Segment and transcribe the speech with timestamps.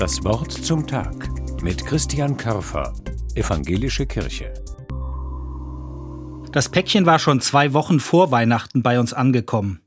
[0.00, 1.28] Das Wort zum Tag
[1.62, 2.94] mit Christian Körfer,
[3.34, 4.54] Evangelische Kirche.
[6.52, 9.82] Das Päckchen war schon zwei Wochen vor Weihnachten bei uns angekommen.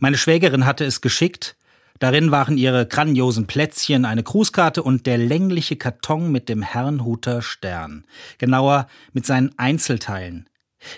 [0.00, 1.56] Meine Schwägerin hatte es geschickt.
[1.98, 8.04] Darin waren ihre grandiosen Plätzchen, eine Grußkarte und der längliche Karton mit dem Herrnhuter Stern.
[8.38, 10.48] Genauer mit seinen Einzelteilen.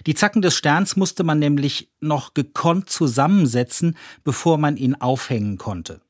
[0.06, 6.00] Die Zacken des Sterns musste man nämlich noch gekonnt zusammensetzen, bevor man ihn aufhängen konnte.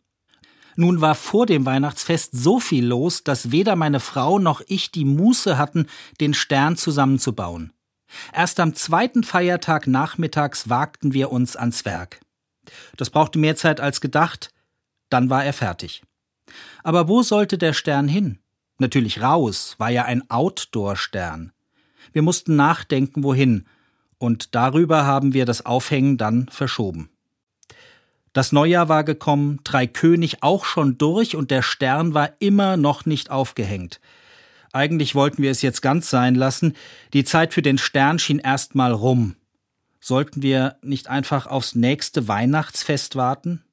[0.80, 5.04] Nun war vor dem Weihnachtsfest so viel los, dass weder meine Frau noch ich die
[5.04, 5.86] Muße hatten,
[6.22, 7.74] den Stern zusammenzubauen.
[8.32, 12.22] Erst am zweiten Feiertag nachmittags wagten wir uns ans Werk.
[12.96, 14.54] Das brauchte mehr Zeit als gedacht,
[15.10, 16.02] dann war er fertig.
[16.82, 18.38] Aber wo sollte der Stern hin?
[18.78, 21.52] Natürlich raus, war ja ein Outdoor-Stern.
[22.14, 23.66] Wir mussten nachdenken, wohin,
[24.16, 27.09] und darüber haben wir das Aufhängen dann verschoben.
[28.32, 33.06] Das Neujahr war gekommen, Drei König auch schon durch und der Stern war immer noch
[33.06, 34.00] nicht aufgehängt.
[34.72, 36.76] Eigentlich wollten wir es jetzt ganz sein lassen,
[37.12, 39.34] die Zeit für den Stern schien erst mal rum.
[40.00, 43.64] Sollten wir nicht einfach aufs nächste Weihnachtsfest warten?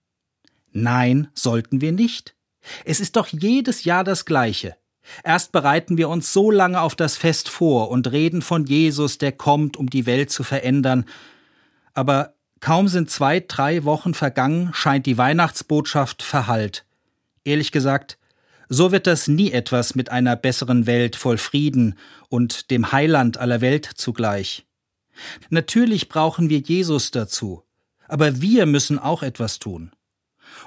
[0.72, 2.36] Nein, sollten wir nicht.
[2.84, 4.76] Es ist doch jedes Jahr das gleiche.
[5.24, 9.32] Erst bereiten wir uns so lange auf das Fest vor und reden von Jesus, der
[9.32, 11.06] kommt, um die Welt zu verändern.
[11.94, 16.86] Aber kaum sind zwei, drei Wochen vergangen, scheint die Weihnachtsbotschaft verhallt.
[17.44, 18.18] Ehrlich gesagt,
[18.70, 21.98] so wird das nie etwas mit einer besseren Welt voll Frieden
[22.30, 24.66] und dem Heiland aller Welt zugleich.
[25.50, 27.64] Natürlich brauchen wir Jesus dazu,
[28.08, 29.92] aber wir müssen auch etwas tun.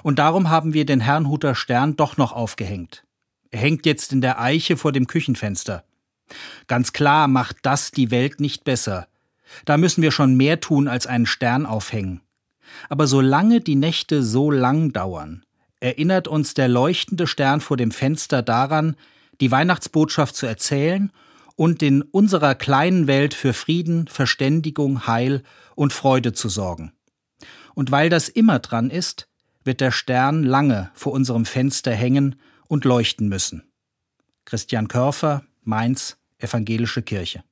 [0.03, 3.03] Und darum haben wir den Herrnhuter Stern doch noch aufgehängt.
[3.51, 5.83] Er hängt jetzt in der Eiche vor dem Küchenfenster.
[6.67, 9.07] Ganz klar macht das die Welt nicht besser.
[9.65, 12.21] Da müssen wir schon mehr tun als einen Stern aufhängen.
[12.89, 15.43] Aber solange die Nächte so lang dauern,
[15.79, 18.95] erinnert uns der leuchtende Stern vor dem Fenster daran,
[19.41, 21.11] die Weihnachtsbotschaft zu erzählen
[21.55, 25.43] und in unserer kleinen Welt für Frieden, Verständigung, Heil
[25.75, 26.93] und Freude zu sorgen.
[27.73, 29.27] Und weil das immer dran ist,
[29.63, 32.35] wird der Stern lange vor unserem Fenster hängen
[32.67, 33.63] und leuchten müssen.
[34.45, 37.43] Christian Körfer, Mainz, Evangelische Kirche.